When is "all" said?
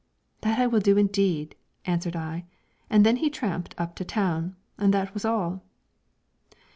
5.25-5.63